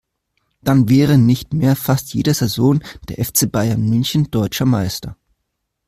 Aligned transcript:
Dann 0.63 0.89
wäre 0.89 1.19
nicht 1.19 1.53
mehr 1.53 1.75
fast 1.75 2.15
jede 2.15 2.33
Saison 2.33 2.81
der 3.07 3.23
FC 3.23 3.51
Bayern 3.51 3.87
München 3.87 4.31
deutscher 4.31 4.65
Meister. 4.65 5.15